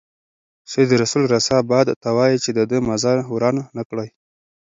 سید 0.71 0.89
رسول 1.01 1.23
رسا 1.33 1.57
باد 1.69 1.87
ته 2.01 2.09
وايي 2.17 2.37
چې 2.43 2.49
د 2.57 2.59
ده 2.69 2.77
مزار 2.89 3.17
وران 3.33 3.57
نه 3.77 3.83
کړي. 3.89 4.07